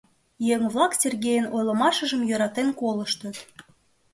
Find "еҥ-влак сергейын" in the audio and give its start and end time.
0.53-1.45